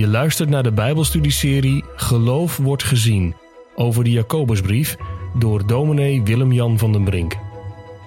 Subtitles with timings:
[0.00, 3.34] Je luistert naar de Bijbelstudieserie Geloof wordt gezien
[3.74, 4.96] over de Jacobusbrief
[5.34, 7.36] door dominee Willem-Jan van den Brink.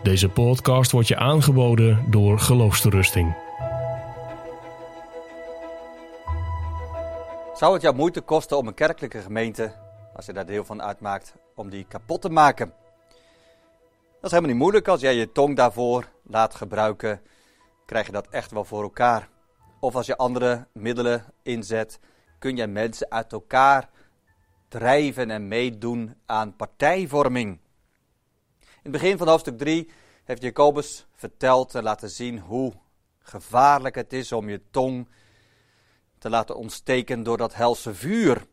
[0.04, 3.36] Deze podcast wordt je aangeboden door Geloofsterusting.
[7.55, 9.73] Zou het jou moeite kosten om een kerkelijke gemeente,
[10.16, 12.73] als je daar deel van uitmaakt, om die kapot te maken?
[14.21, 17.21] Dat is helemaal niet moeilijk als jij je tong daarvoor laat gebruiken,
[17.86, 19.31] krijg je dat echt wel voor elkaar.
[19.84, 22.00] Of als je andere middelen inzet,
[22.40, 23.90] kun je mensen uit elkaar
[24.68, 27.59] drijven en meedoen aan partijvorming.
[28.59, 29.90] In het begin van hoofdstuk 3
[30.23, 32.73] heeft Jacobus verteld en laten zien hoe
[33.20, 35.08] gevaarlijk het is om je tong
[36.18, 38.48] te laten ontsteken door dat helse vuur.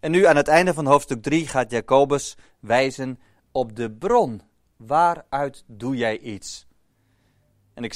[0.00, 3.20] En nu aan het einde van hoofdstuk 3 gaat Jacobus wijzen
[3.52, 4.42] op de bron.
[4.76, 6.66] Waaruit doe jij iets?
[7.74, 7.94] En ik,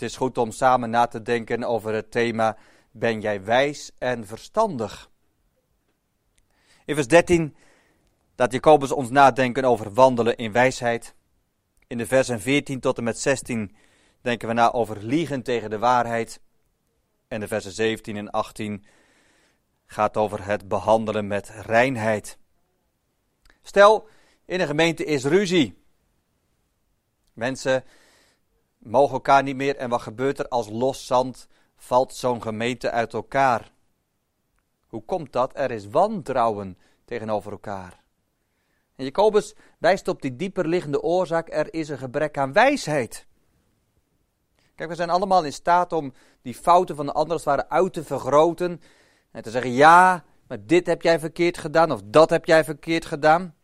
[0.00, 2.56] het is goed om samen na te denken over het thema:
[2.90, 5.10] Ben jij wijs en verstandig?
[6.84, 7.56] In vers 13
[8.36, 11.14] laat Jacobus ons nadenken over wandelen in wijsheid.
[11.86, 13.76] In de versen 14 tot en met 16
[14.20, 16.40] denken we na over liegen tegen de waarheid.
[17.28, 18.84] En de versen 17 en 18
[19.86, 22.38] gaat over het behandelen met reinheid.
[23.62, 24.08] Stel,
[24.44, 25.82] in een gemeente is ruzie.
[27.32, 27.84] Mensen
[28.88, 33.12] mogen elkaar niet meer en wat gebeurt er als los zand valt zo'n gemeente uit
[33.12, 33.72] elkaar?
[34.86, 35.52] Hoe komt dat?
[35.54, 38.00] Er is wantrouwen tegenover elkaar.
[38.96, 43.26] En Jacobus wijst op die dieper liggende oorzaak, er is een gebrek aan wijsheid.
[44.74, 47.68] Kijk, we zijn allemaal in staat om die fouten van de anderen als het ware
[47.68, 48.80] uit te vergroten.
[49.30, 53.04] En te zeggen, ja, maar dit heb jij verkeerd gedaan of dat heb jij verkeerd
[53.04, 53.54] gedaan.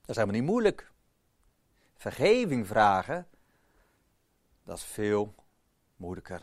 [0.00, 0.92] Dat is helemaal niet moeilijk.
[1.96, 3.26] Vergeving vragen,
[4.66, 5.34] dat is veel
[5.96, 6.40] moeilijker.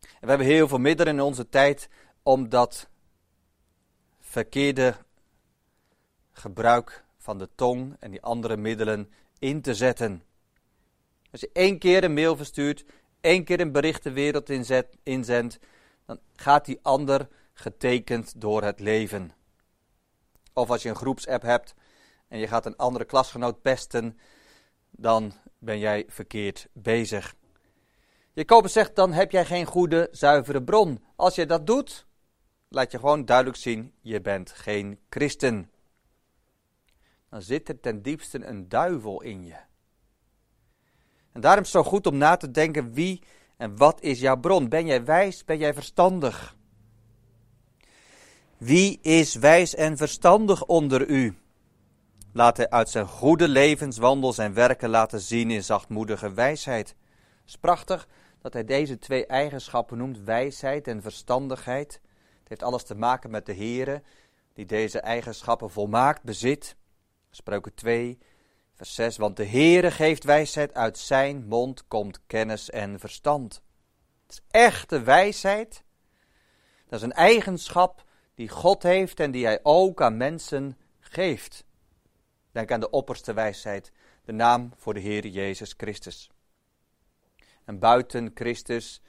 [0.00, 1.88] En we hebben heel veel middelen in onze tijd
[2.22, 2.88] om dat
[4.20, 4.96] verkeerde
[6.32, 10.24] gebruik van de tong en die andere middelen in te zetten.
[11.30, 12.84] Als je één keer een mail verstuurt,
[13.20, 15.58] één keer een bericht de wereld inzet, inzendt,
[16.06, 19.32] dan gaat die ander getekend door het leven.
[20.52, 21.74] Of als je een groepsapp hebt
[22.28, 24.18] en je gaat een andere klasgenoot pesten,
[24.96, 27.34] dan ben jij verkeerd bezig.
[28.32, 31.04] Jacobus zegt, dan heb jij geen goede, zuivere bron.
[31.16, 32.06] Als je dat doet,
[32.68, 35.70] laat je gewoon duidelijk zien, je bent geen christen.
[37.30, 39.56] Dan zit er ten diepste een duivel in je.
[41.32, 43.22] En daarom is het zo goed om na te denken wie
[43.56, 44.68] en wat is jouw bron.
[44.68, 46.56] Ben jij wijs, ben jij verstandig?
[48.56, 51.34] Wie is wijs en verstandig onder u?
[52.36, 56.88] Laat hij uit zijn goede levenswandel zijn werken laten zien in zachtmoedige wijsheid.
[56.88, 58.08] Het is prachtig
[58.40, 62.00] dat hij deze twee eigenschappen noemt, wijsheid en verstandigheid.
[62.38, 64.02] Het heeft alles te maken met de Here,
[64.52, 66.76] die deze eigenschappen volmaakt bezit.
[67.30, 68.18] Spreuken 2,
[68.74, 69.16] vers 6.
[69.16, 73.62] Want de Heere geeft wijsheid, uit zijn mond komt kennis en verstand.
[74.22, 75.82] Het is echte wijsheid.
[76.88, 81.64] Dat is een eigenschap die God heeft en die hij ook aan mensen geeft.
[82.54, 83.92] Denk aan de opperste wijsheid,
[84.24, 86.30] de naam voor de Heer Jezus Christus.
[87.64, 89.00] En buiten Christus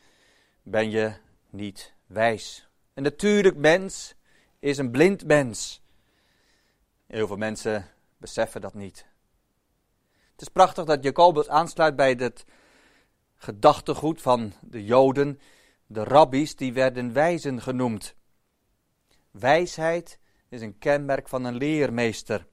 [0.63, 1.13] ben je
[1.50, 2.69] niet wijs.
[2.94, 4.16] Een natuurlijk mens
[4.59, 5.81] is een blind mens.
[7.07, 9.06] Heel veel mensen beseffen dat niet.
[10.31, 12.45] Het is prachtig dat Jacobus aansluit bij het
[13.35, 15.39] gedachtegoed van de Joden.
[15.88, 18.16] De rabbies die werden wijzen genoemd.
[19.31, 20.19] Wijsheid
[20.50, 22.47] is een kenmerk van een leermeester.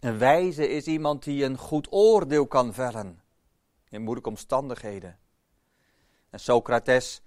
[0.00, 3.22] Een wijze is iemand die een goed oordeel kan vellen
[3.88, 5.18] in moeilijke omstandigheden.
[6.30, 7.22] En Socrates,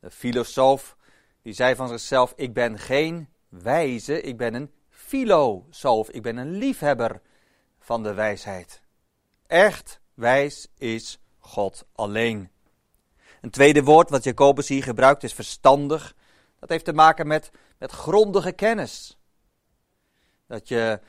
[0.00, 0.96] de filosoof,
[1.42, 6.50] die zei van zichzelf: Ik ben geen wijze, ik ben een filosoof, ik ben een
[6.50, 7.20] liefhebber
[7.78, 8.82] van de wijsheid.
[9.46, 12.50] Echt wijs is God alleen.
[13.40, 16.16] Een tweede woord wat Jacobus hier gebruikt is verstandig.
[16.58, 19.18] Dat heeft te maken met, met grondige kennis.
[20.46, 21.00] Dat je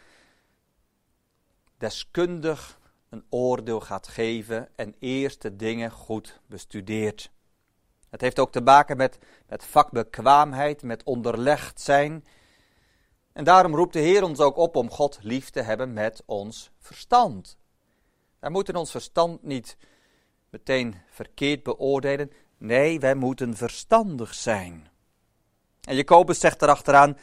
[1.78, 2.80] deskundig
[3.10, 7.32] een oordeel gaat geven en eerst de dingen goed bestudeert.
[8.10, 12.26] Het heeft ook te maken met, met vakbekwaamheid, met onderlegd zijn.
[13.34, 16.72] En daarom roept de Heer ons ook op om God lief te hebben met ons
[16.80, 17.58] verstand.
[18.40, 19.78] Wij moeten ons verstand niet
[20.50, 22.32] meteen verkeerd beoordelen.
[22.58, 24.90] Nee, wij moeten verstandig zijn.
[25.82, 27.18] En Jacobus zegt erachteraan,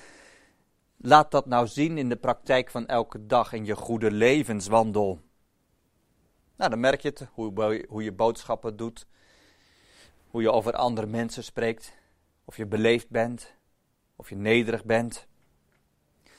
[1.07, 5.21] Laat dat nou zien in de praktijk van elke dag in je goede levenswandel.
[6.57, 9.07] Nou, dan merk je het, hoe, hoe je boodschappen doet,
[10.29, 11.93] hoe je over andere mensen spreekt.
[12.45, 13.55] of je beleefd bent,
[14.17, 15.27] of je nederig bent.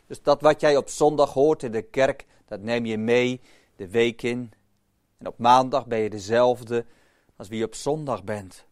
[0.05, 3.41] Dus dat wat jij op zondag hoort in de kerk, dat neem je mee
[3.75, 4.51] de week in.
[5.17, 6.85] En op maandag ben je dezelfde
[7.35, 8.65] als wie je op zondag bent.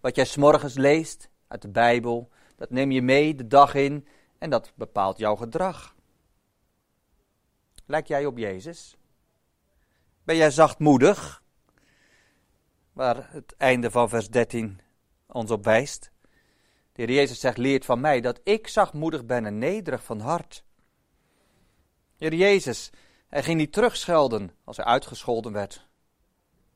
[0.00, 4.06] Wat jij s'morgens leest uit de Bijbel, dat neem je mee de dag in
[4.40, 5.94] en dat bepaalt jouw gedrag.
[7.86, 8.96] Lijk jij op Jezus?
[10.22, 11.42] Ben jij zachtmoedig?
[12.92, 14.80] Waar het einde van vers 13
[15.26, 16.10] ons op wijst.
[16.92, 20.64] De Heer Jezus zegt, leert van mij dat ik zachtmoedig ben en nederig van hart.
[22.16, 22.90] Heer Jezus,
[23.28, 25.88] hij ging niet terugschelden als hij uitgescholden werd.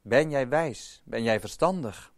[0.02, 1.02] Ben jij wijs?
[1.04, 2.13] Ben jij verstandig?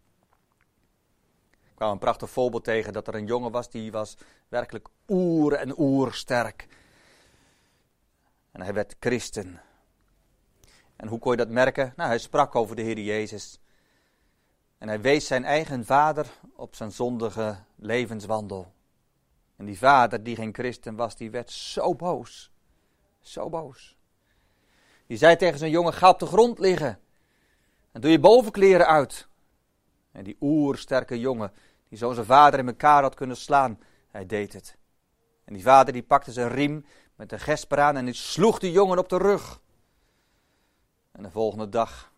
[1.77, 5.79] Kwam een prachtig voorbeeld tegen dat er een jongen was die was werkelijk oer en
[5.79, 6.67] oersterk.
[8.51, 9.61] En hij werd christen.
[10.95, 11.93] En hoe kon je dat merken?
[11.95, 13.59] Nou, hij sprak over de Heer Jezus.
[14.77, 18.71] En hij wees zijn eigen vader op zijn zondige levenswandel.
[19.55, 22.51] En die vader, die geen christen was, die werd zo boos.
[23.19, 23.97] Zo boos.
[25.07, 26.99] Die zei tegen zijn jongen, ga op de grond liggen.
[27.91, 29.26] En doe je bovenkleren uit.
[30.17, 31.51] En die oersterke jongen,
[31.89, 34.77] die zo zijn vader in elkaar had kunnen slaan, hij deed het.
[35.45, 36.85] En die vader die pakte zijn riem
[37.15, 39.61] met een gesper aan en die sloeg die jongen op de rug.
[41.11, 42.13] En de volgende dag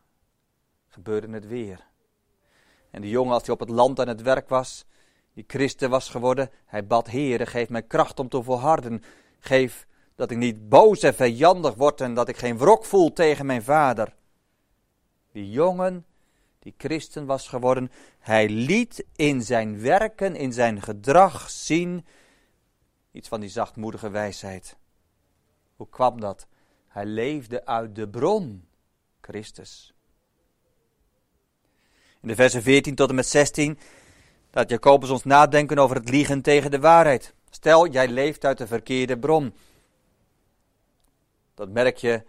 [0.87, 1.85] gebeurde het weer.
[2.91, 4.85] En de jongen, als hij op het land aan het werk was,
[5.33, 9.03] die christen was geworden, hij bad, Heere, geef mij kracht om te volharden.
[9.39, 13.45] Geef dat ik niet boos en vijandig word en dat ik geen wrok voel tegen
[13.45, 14.15] mijn vader.
[15.31, 16.05] Die jongen,
[16.69, 22.05] die christen was geworden, hij liet in zijn werken, in zijn gedrag zien
[23.11, 24.77] iets van die zachtmoedige wijsheid.
[25.75, 26.47] Hoe kwam dat?
[26.87, 28.67] Hij leefde uit de bron,
[29.21, 29.93] Christus.
[32.21, 33.79] In de versen 14 tot en met 16
[34.51, 37.33] laat Jacobus ons nadenken over het liegen tegen de waarheid.
[37.49, 39.53] Stel, jij leeft uit de verkeerde bron.
[41.53, 42.23] Dat merk je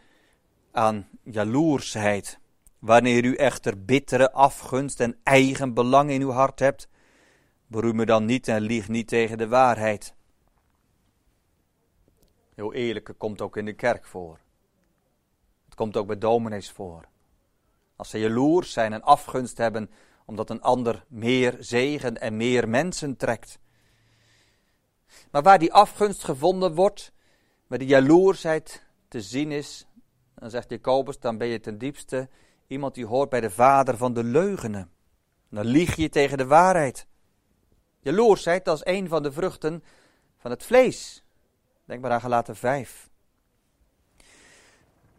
[0.70, 2.39] aan jaloersheid.
[2.81, 6.88] Wanneer u echter bittere afgunst en eigen belang in uw hart hebt,
[7.67, 10.15] beroem me dan niet en lieg niet tegen de waarheid.
[12.55, 14.38] Heel eerlijk, komt ook in de kerk voor.
[15.65, 17.09] Het komt ook bij dominees voor.
[17.97, 19.91] Als ze jaloers zijn en afgunst hebben
[20.25, 23.59] omdat een ander meer zegen en meer mensen trekt.
[25.31, 27.12] Maar waar die afgunst gevonden wordt,
[27.67, 29.87] waar die jaloersheid te zien is,
[30.35, 32.29] dan zegt Jacobus, dan ben je ten diepste
[32.70, 34.90] iemand die hoort bij de vader van de leugenen.
[35.49, 37.06] Dan lieg je tegen de waarheid.
[38.00, 39.84] Jaloersheid, dat is een van de vruchten
[40.38, 41.25] van het vlees.
[41.84, 43.11] Denk maar aan gelaten 5.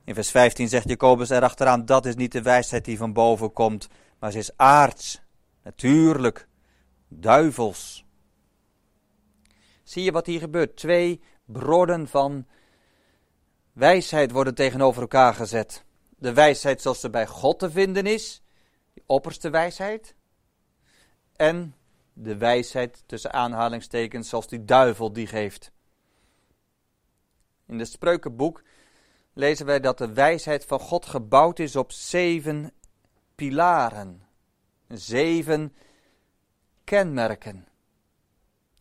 [0.04, 3.88] In vers 15 zegt Jacobus erachteraan, dat is niet de wijsheid die van boven komt,
[4.20, 5.22] maar ze is aards,
[5.64, 6.48] natuurlijk,
[7.08, 8.06] duivels.
[9.84, 10.76] Zie je wat hier gebeurt?
[10.76, 12.48] Twee bronnen van
[13.74, 15.86] wijsheid worden tegenover elkaar gezet.
[16.22, 18.42] De wijsheid zoals ze bij God te vinden is,
[18.94, 20.16] die opperste wijsheid.
[21.36, 21.76] En
[22.14, 25.72] de wijsheid tussen aanhalingstekens zoals die duivel die geeft.
[27.68, 28.64] In het spreukenboek
[29.34, 32.74] lezen wij dat de wijsheid van God gebouwd is op zeven
[33.36, 34.22] pilaren.
[34.88, 35.76] Zeven
[36.84, 37.68] kenmerken.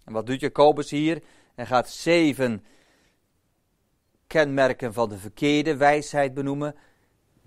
[0.04, 1.22] En wat doet Jacobus hier?
[1.54, 2.64] Hij gaat zeven
[4.26, 6.76] kenmerken van de verkeerde wijsheid benoemen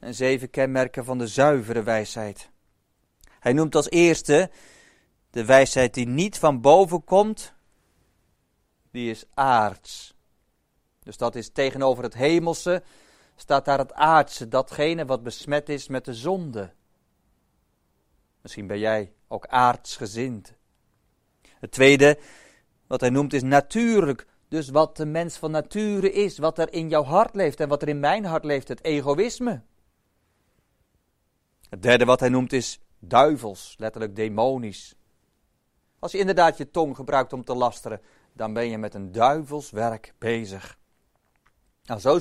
[0.04, 2.50] en zeven kenmerken van de zuivere wijsheid.
[3.40, 4.50] Hij noemt als eerste
[5.30, 7.54] de wijsheid die niet van boven komt,
[8.92, 10.16] die is aards.
[11.00, 12.84] Dus dat is tegenover het hemelse,
[13.36, 16.72] staat daar het aardse, datgene wat besmet is met de zonde.
[18.42, 20.54] Misschien ben jij ook aardsgezind.
[21.60, 22.18] Het tweede,
[22.88, 24.28] wat hij noemt, is natuurlijk.
[24.48, 27.82] Dus wat de mens van nature is, wat er in jouw hart leeft en wat
[27.82, 29.62] er in mijn hart leeft, het egoïsme.
[31.74, 34.96] Het derde wat hij noemt is duivels, letterlijk demonisch.
[36.00, 38.02] Als je inderdaad je tong gebruikt om te lasteren,
[38.34, 40.78] dan ben je met een duivels werk bezig.
[41.84, 42.20] Nou, zo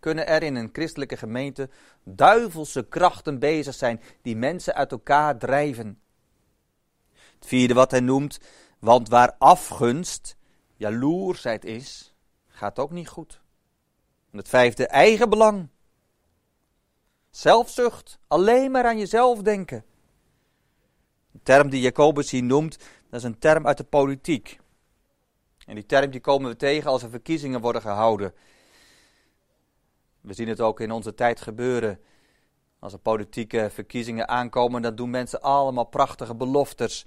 [0.00, 1.70] kunnen er in een christelijke gemeente
[2.04, 6.00] duivelse krachten bezig zijn die mensen uit elkaar drijven.
[7.12, 8.40] Het vierde wat hij noemt,
[8.78, 10.36] want waar afgunst,
[10.76, 12.14] jaloersheid is,
[12.48, 13.40] gaat ook niet goed.
[14.30, 15.68] En het vijfde, eigenbelang.
[17.34, 19.84] Zelfzucht, alleen maar aan jezelf denken.
[21.30, 22.78] De term die Jacobus hier noemt,
[23.10, 24.60] dat is een term uit de politiek.
[25.66, 28.34] En die term die komen we tegen als er verkiezingen worden gehouden.
[30.20, 32.00] We zien het ook in onze tijd gebeuren.
[32.78, 37.06] Als er politieke verkiezingen aankomen, dan doen mensen allemaal prachtige beloftes.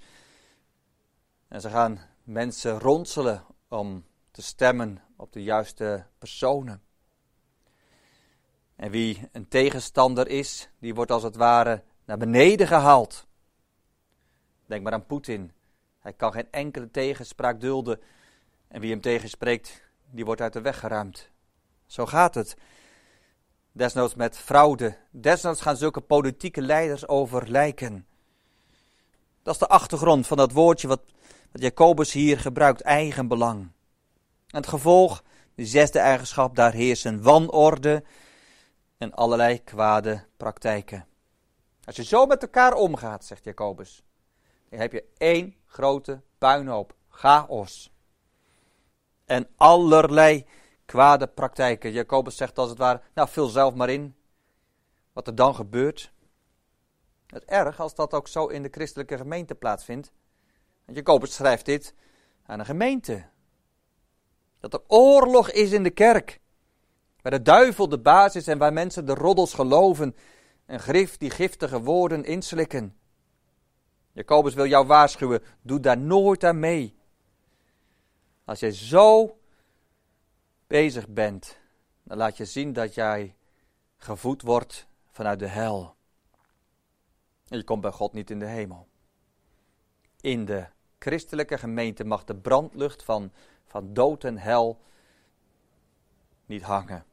[1.48, 6.87] En ze gaan mensen ronselen om te stemmen op de juiste personen.
[8.78, 13.28] En wie een tegenstander is, die wordt als het ware naar beneden gehaald.
[14.66, 15.52] Denk maar aan Poetin.
[16.00, 18.00] Hij kan geen enkele tegenspraak dulden.
[18.68, 21.30] En wie hem tegenspreekt, die wordt uit de weg geruimd.
[21.86, 22.56] Zo gaat het.
[23.72, 24.98] Desnoods met fraude.
[25.12, 28.06] Desnoods gaan zulke politieke leiders over lijken.
[29.44, 31.02] Dat is de achtergrond van dat woordje wat,
[31.52, 33.60] Jacobus hier gebruikt, eigenbelang.
[34.48, 35.24] En het gevolg,
[35.56, 38.04] de zesde eigenschap, daar heersen wanorde
[38.98, 41.08] en allerlei kwade praktijken.
[41.84, 44.04] Als je zo met elkaar omgaat, zegt Jacobus,
[44.70, 47.94] dan heb je één grote puinhoop, chaos.
[49.26, 50.46] En allerlei
[50.86, 51.92] kwade praktijken.
[51.92, 54.16] Jacobus zegt als het ware, nou vul zelf maar in
[55.14, 56.12] wat er dan gebeurt.
[57.28, 60.12] Het erg als dat ook zo in de christelijke gemeente plaatsvindt.
[60.86, 61.94] Want Jacobus schrijft dit
[62.46, 63.26] aan een gemeente.
[64.60, 66.40] Dat er oorlog is in de kerk.
[67.22, 70.16] Waar de duivel de baas is en waar mensen de roddels geloven
[70.66, 72.98] en grif die giftige woorden inslikken.
[74.12, 76.96] Jacobus wil jou waarschuwen, doe daar nooit aan mee.
[78.46, 79.38] Als jij zo
[80.68, 81.58] bezig bent,
[82.04, 83.36] dan laat je zien dat jij
[83.98, 85.96] gevoed wordt vanuit de hel.
[87.48, 88.88] En je komt bij God niet in de hemel.
[90.22, 90.66] In de
[91.00, 93.32] christelijke gemeente mag de brandlucht van,
[93.66, 94.82] van dood en hel
[96.48, 97.06] niet hangen.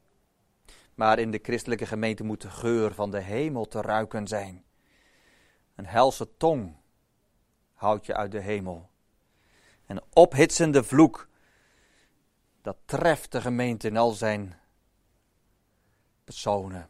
[0.95, 4.63] Maar in de christelijke gemeente moet de geur van de hemel te ruiken zijn.
[5.75, 6.75] Een helse tong
[7.73, 8.89] houdt je uit de hemel.
[9.85, 11.27] Een ophitsende vloek,
[12.61, 14.59] dat treft de gemeente in al zijn
[16.23, 16.89] personen.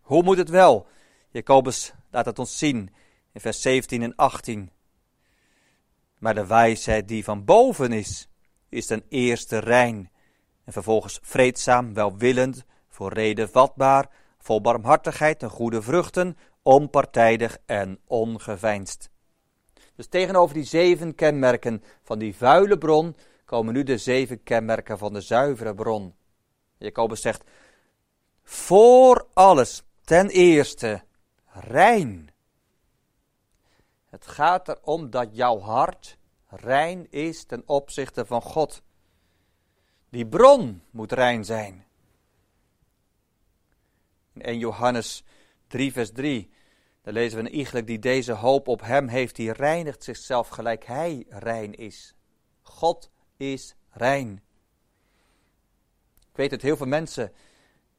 [0.00, 0.86] Hoe moet het wel?
[1.30, 2.94] Jacobus laat het ons zien
[3.32, 4.70] in vers 17 en 18.
[6.18, 8.28] Maar de wijsheid die van boven is,
[8.68, 10.10] is ten eerste rein
[10.64, 19.10] en vervolgens vreedzaam, welwillend, voor reden vatbaar, vol barmhartigheid en goede vruchten, onpartijdig en ongeveinsd.
[19.94, 25.12] Dus tegenover die zeven kenmerken van die vuile bron komen nu de zeven kenmerken van
[25.12, 26.14] de zuivere bron.
[26.78, 27.44] Jacobus zegt,
[28.42, 31.02] voor alles, ten eerste,
[31.52, 32.30] rein.
[34.08, 38.82] Het gaat erom dat jouw hart rein is ten opzichte van God.
[40.10, 41.84] Die bron moet rein zijn.
[44.32, 45.24] In 1 Johannes
[45.66, 46.50] 3, vers 3,
[47.02, 50.84] daar lezen we een iegelijk die deze hoop op hem heeft, die reinigt zichzelf gelijk
[50.84, 52.14] hij rein is.
[52.62, 54.42] God is rein.
[56.30, 57.32] Ik weet dat heel veel mensen,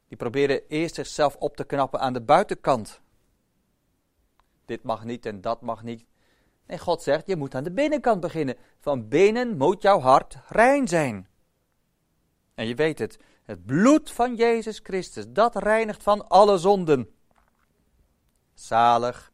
[0.08, 3.02] die proberen eerst zichzelf op te knappen aan de buitenkant.
[4.66, 6.06] Dit mag niet en dat mag niet.
[6.66, 8.58] En God zegt, je moet aan de binnenkant beginnen.
[8.80, 11.31] Van binnen moet jouw hart rein zijn.
[12.56, 17.10] En je weet het, het bloed van Jezus Christus, dat reinigt van alle zonden.
[18.54, 19.32] Zalig,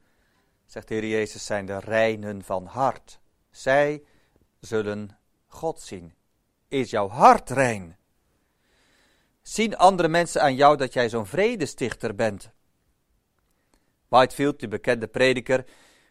[0.65, 3.19] zegt de Heer Jezus, zijn de reinen van hart.
[3.51, 4.03] Zij
[4.59, 6.13] zullen God zien.
[6.67, 7.97] Is jouw hart rein?
[9.41, 12.51] Zien andere mensen aan jou dat jij zo'n vredestichter bent?
[14.07, 15.65] Whitefield, die bekende prediker,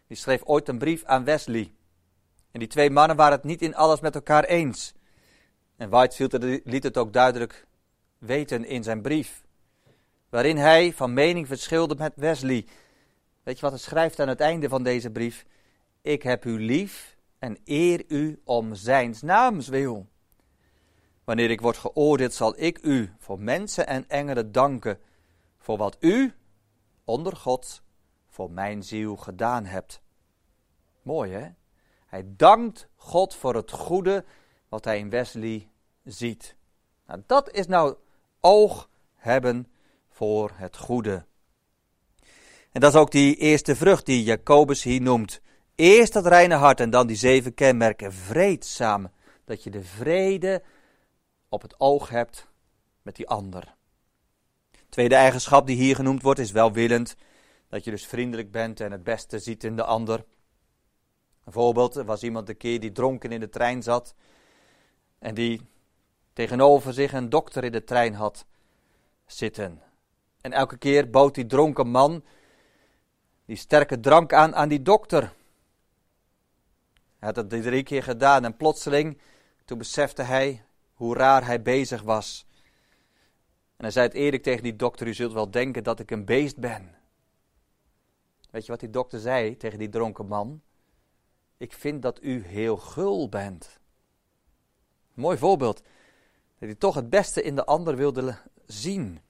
[0.06, 1.72] die schreef ooit een brief aan Wesley.
[2.50, 4.94] En die twee mannen waren het niet in alles met elkaar eens.
[5.76, 6.32] En Whitefield
[6.64, 7.66] liet het ook duidelijk
[8.18, 9.44] weten in zijn brief,
[10.28, 12.66] waarin hij van mening verschilde met Wesley.
[13.42, 15.46] Weet je wat hij schrijft aan het einde van deze brief?
[16.00, 20.06] Ik heb u lief en eer u om zijns naams wil.
[21.24, 24.98] Wanneer ik word geoordeeld, zal ik u voor mensen en engelen danken
[25.58, 26.34] voor wat u,
[27.04, 27.82] onder God,
[28.28, 30.00] voor mijn ziel gedaan hebt.
[31.02, 31.48] Mooi hè?
[32.06, 34.24] Hij dankt God voor het goede
[34.76, 35.68] wat hij in Wesley
[36.04, 36.56] ziet.
[37.06, 37.96] Nou, dat is nou
[38.40, 39.68] oog hebben
[40.08, 41.24] voor het goede.
[42.72, 45.40] En dat is ook die eerste vrucht die Jacobus hier noemt.
[45.74, 48.12] Eerst dat reine hart en dan die zeven kenmerken.
[48.12, 49.10] Vreedzaam.
[49.44, 50.62] Dat je de vrede
[51.48, 52.46] op het oog hebt
[53.02, 53.74] met die ander.
[54.88, 57.16] Tweede eigenschap die hier genoemd wordt is welwillend.
[57.68, 60.24] Dat je dus vriendelijk bent en het beste ziet in de ander.
[61.44, 64.14] Een voorbeeld, er was iemand een keer die dronken in de trein zat.
[65.18, 65.60] En die
[66.32, 68.46] tegenover zich een dokter in de trein had
[69.26, 69.82] zitten.
[70.40, 72.24] En elke keer bood die dronken man
[73.44, 75.22] die sterke drank aan aan die dokter.
[77.18, 79.20] Hij had het drie keer gedaan en plotseling,
[79.64, 82.46] toen besefte hij hoe raar hij bezig was.
[83.76, 86.24] En hij zei het eerlijk tegen die dokter, u zult wel denken dat ik een
[86.24, 86.94] beest ben.
[88.50, 90.62] Weet je wat die dokter zei tegen die dronken man?
[91.56, 93.80] ik vind dat u heel gul bent.
[95.16, 95.76] Mooi voorbeeld.
[96.58, 99.20] Dat hij toch het beste in de ander wilde zien.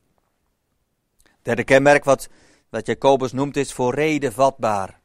[1.43, 2.29] Derde kenmerk wat,
[2.69, 5.01] wat Jacobus noemt is voor reden vatbaar.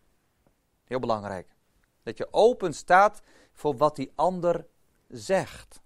[0.83, 1.47] Heel belangrijk.
[2.03, 3.21] Dat je open staat
[3.53, 4.65] voor wat die ander
[5.07, 5.81] zegt.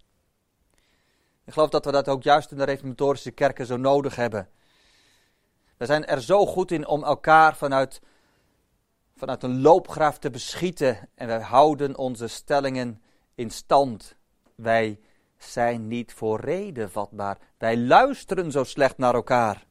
[1.46, 4.50] Ik geloof dat we dat ook juist in de reformatorische kerken zo nodig hebben.
[5.78, 8.02] We zijn er zo goed in om elkaar vanuit,
[9.16, 11.10] vanuit een loopgraaf te beschieten.
[11.16, 13.02] En wij houden onze stellingen
[13.36, 14.16] in stand.
[14.56, 15.00] Wij
[15.38, 17.38] zijn niet voor reden vatbaar.
[17.58, 19.66] Wij luisteren zo slecht naar elkaar.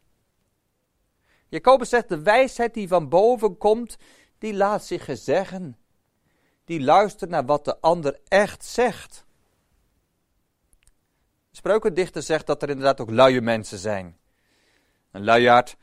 [1.48, 3.96] Jacobus zegt, de wijsheid die van boven komt,
[4.38, 5.76] die laat zich gezeggen.
[6.64, 9.24] Die luistert naar wat de ander echt zegt.
[11.50, 14.18] Spreukendichter zegt dat er inderdaad ook luie mensen zijn.
[15.10, 15.76] Een luiaard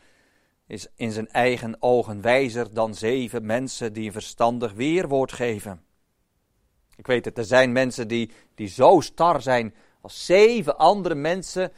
[0.67, 5.85] is in zijn eigen ogen wijzer dan zeven mensen die een verstandig weerwoord geven.
[7.01, 11.71] Ik weet het, er zijn mensen die, die zo star zijn als zeven andere mensen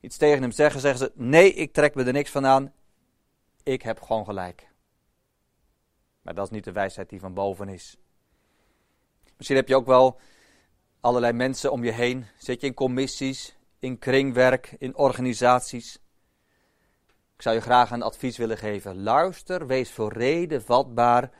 [0.00, 2.72] iets tegen hem zeggen, zeggen ze: Nee, ik trek me er niks van aan.
[3.62, 4.68] Ik heb gewoon gelijk.
[6.22, 7.96] Maar dat is niet de wijsheid die van boven is.
[9.36, 10.20] Misschien heb je ook wel
[11.00, 12.26] allerlei mensen om je heen.
[12.38, 15.98] Zit je in commissies, in kringwerk, in organisaties.
[17.34, 19.02] Ik zou je graag een advies willen geven.
[19.02, 21.30] Luister, wees voor reden vatbaar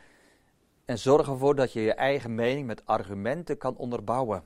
[0.87, 4.45] en zorg ervoor dat je je eigen mening met argumenten kan onderbouwen.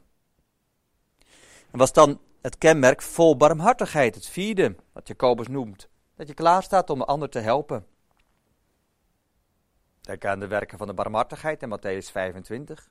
[1.71, 5.89] En was dan het kenmerk vol barmhartigheid, het vierde, wat Jacobus noemt.
[6.15, 7.87] Dat je klaar staat om de ander te helpen.
[10.01, 12.91] Denk aan de werken van de barmhartigheid in Matthäus 25.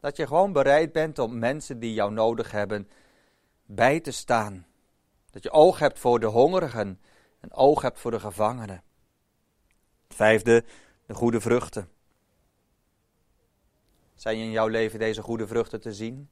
[0.00, 2.88] Dat je gewoon bereid bent om mensen die jou nodig hebben
[3.66, 4.66] bij te staan.
[5.30, 7.00] Dat je oog hebt voor de hongerigen
[7.40, 8.82] en oog hebt voor de gevangenen.
[10.08, 10.64] Vijfde,
[11.06, 11.93] de goede vruchten.
[14.24, 16.28] Zijn in jouw leven deze goede vruchten te zien?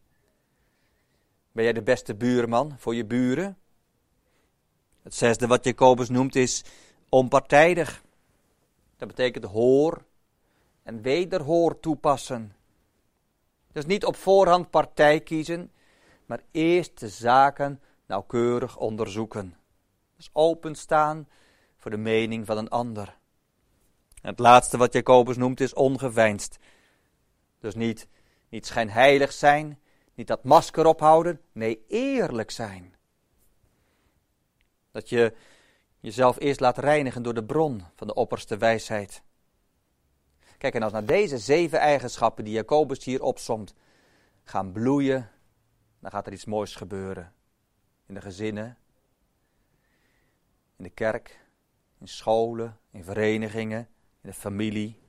[1.53, 3.59] Ben jij de beste buurman voor je buren?
[5.03, 6.65] Het zesde wat Jacobus noemt is
[7.09, 8.03] onpartijdig.
[8.97, 10.05] Dat betekent hoor
[10.83, 12.57] en wederhoor toepassen.
[13.73, 15.73] Dus niet op voorhand partij kiezen,
[16.27, 19.57] maar eerst de zaken nauwkeurig onderzoeken.
[20.17, 21.29] Dus openstaan
[21.77, 23.17] voor de mening van een ander.
[24.21, 26.59] Het laatste wat Jacobus noemt is ongeveinsd.
[27.63, 28.09] Dus niet,
[28.49, 29.79] niet schijnheilig zijn,
[30.15, 32.95] niet dat masker ophouden, nee, eerlijk zijn.
[34.91, 35.35] Dat je
[36.01, 39.23] jezelf eerst laat reinigen door de bron van de opperste wijsheid.
[40.59, 43.75] Kijk, en als naar deze zeven eigenschappen die Jacobus hier opsomt
[44.45, 45.31] gaan bloeien,
[46.01, 47.33] dan gaat er iets moois gebeuren.
[48.07, 48.79] In de gezinnen,
[50.77, 51.41] in de kerk,
[51.99, 53.89] in scholen, in verenigingen,
[54.21, 55.02] in de familie.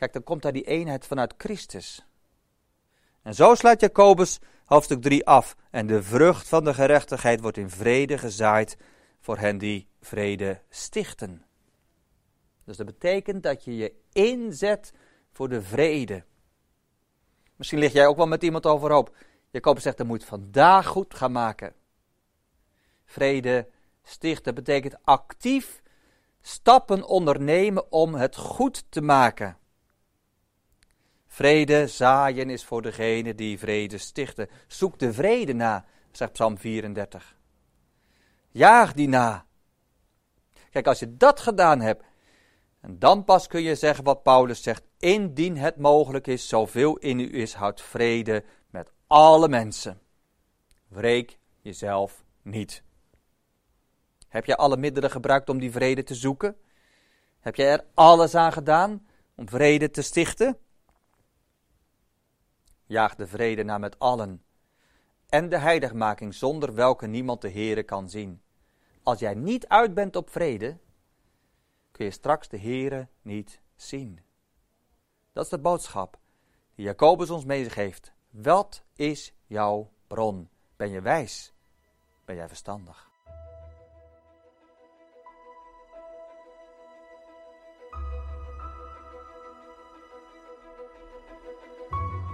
[0.00, 2.06] Kijk, dan komt daar die eenheid vanuit Christus.
[3.22, 5.56] En zo sluit Jacobus hoofdstuk 3 af.
[5.70, 8.76] En de vrucht van de gerechtigheid wordt in vrede gezaaid
[9.20, 11.44] voor hen die vrede stichten.
[12.64, 14.92] Dus dat betekent dat je je inzet
[15.32, 16.24] voor de vrede.
[17.56, 19.16] Misschien lig jij ook wel met iemand overhoop.
[19.50, 21.74] Jacobus zegt, dat moet vandaag goed gaan maken.
[23.04, 23.68] Vrede
[24.02, 25.82] stichten betekent actief
[26.40, 29.58] stappen ondernemen om het goed te maken.
[31.32, 34.48] Vrede zaaien is voor degene die vrede stichten.
[34.66, 37.36] Zoek de vrede na, zegt Psalm 34.
[38.48, 39.46] Jaag die na.
[40.70, 42.04] Kijk, als je dat gedaan hebt,
[42.80, 44.82] en dan pas kun je zeggen wat Paulus zegt.
[44.98, 50.00] Indien het mogelijk is, zoveel in u is, houd vrede met alle mensen.
[50.88, 52.82] Wreek jezelf niet.
[54.28, 56.56] Heb je alle middelen gebruikt om die vrede te zoeken?
[57.40, 60.58] Heb je er alles aan gedaan om vrede te stichten?
[62.90, 64.42] Jaag de vrede na met allen.
[65.28, 68.42] En de heiligmaking zonder welke niemand de Heere kan zien.
[69.02, 70.78] Als jij niet uit bent op vrede,
[71.90, 74.20] kun je straks de Heere niet zien.
[75.32, 76.18] Dat is de boodschap
[76.74, 78.12] die Jacobus ons meegeeft.
[78.30, 80.48] Wat is jouw bron?
[80.76, 81.52] Ben je wijs?
[82.24, 83.09] Ben jij verstandig?